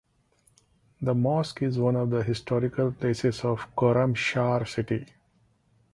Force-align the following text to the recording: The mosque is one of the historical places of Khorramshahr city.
The 0.99 1.13
mosque 1.13 1.61
is 1.61 1.77
one 1.77 1.95
of 1.95 2.09
the 2.09 2.23
historical 2.23 2.91
places 2.91 3.45
of 3.45 3.67
Khorramshahr 3.75 4.67
city. 4.67 5.05